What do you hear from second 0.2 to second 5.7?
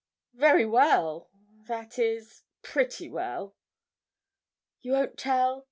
'Very well that is, pretty well. You won't tell?